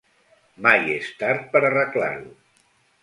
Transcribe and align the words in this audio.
Mai 0.67 0.87
és 0.95 1.11
tard 1.19 1.45
per 1.53 1.61
arreglar-ho 1.69 2.35